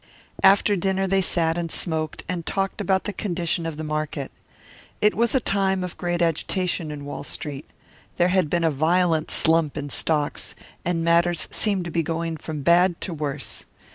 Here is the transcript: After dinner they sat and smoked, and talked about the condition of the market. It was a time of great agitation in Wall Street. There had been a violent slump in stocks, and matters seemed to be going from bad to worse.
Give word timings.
After 0.41 0.75
dinner 0.75 1.05
they 1.05 1.21
sat 1.21 1.59
and 1.59 1.71
smoked, 1.71 2.23
and 2.27 2.43
talked 2.43 2.81
about 2.81 3.03
the 3.03 3.13
condition 3.13 3.67
of 3.67 3.77
the 3.77 3.83
market. 3.83 4.31
It 4.99 5.13
was 5.13 5.35
a 5.35 5.39
time 5.39 5.83
of 5.83 5.95
great 5.95 6.23
agitation 6.23 6.89
in 6.89 7.05
Wall 7.05 7.23
Street. 7.23 7.67
There 8.17 8.29
had 8.29 8.49
been 8.49 8.63
a 8.63 8.71
violent 8.71 9.29
slump 9.29 9.77
in 9.77 9.91
stocks, 9.91 10.55
and 10.83 11.03
matters 11.03 11.47
seemed 11.51 11.85
to 11.85 11.91
be 11.91 12.01
going 12.01 12.37
from 12.37 12.63
bad 12.63 12.99
to 13.01 13.13
worse. 13.13 13.65